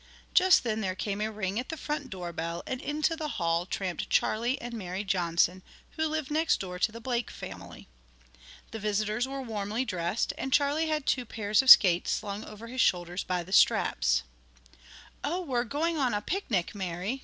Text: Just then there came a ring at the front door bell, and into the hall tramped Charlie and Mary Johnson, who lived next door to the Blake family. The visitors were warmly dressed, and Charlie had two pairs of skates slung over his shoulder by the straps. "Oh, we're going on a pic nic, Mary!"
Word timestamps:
Just 0.33 0.63
then 0.63 0.81
there 0.81 0.95
came 0.95 1.21
a 1.21 1.31
ring 1.31 1.59
at 1.59 1.69
the 1.69 1.77
front 1.77 2.09
door 2.09 2.33
bell, 2.33 2.63
and 2.65 2.81
into 2.81 3.15
the 3.15 3.27
hall 3.37 3.67
tramped 3.67 4.09
Charlie 4.09 4.59
and 4.59 4.73
Mary 4.73 5.03
Johnson, 5.03 5.61
who 5.91 6.07
lived 6.07 6.31
next 6.31 6.59
door 6.59 6.79
to 6.79 6.91
the 6.91 6.99
Blake 6.99 7.29
family. 7.29 7.87
The 8.71 8.79
visitors 8.79 9.27
were 9.27 9.43
warmly 9.43 9.85
dressed, 9.85 10.33
and 10.39 10.51
Charlie 10.51 10.87
had 10.87 11.05
two 11.05 11.23
pairs 11.25 11.61
of 11.61 11.69
skates 11.69 12.09
slung 12.09 12.43
over 12.43 12.65
his 12.65 12.81
shoulder 12.81 13.15
by 13.27 13.43
the 13.43 13.51
straps. 13.53 14.23
"Oh, 15.23 15.41
we're 15.41 15.65
going 15.65 15.99
on 15.99 16.15
a 16.15 16.21
pic 16.23 16.49
nic, 16.49 16.73
Mary!" 16.73 17.19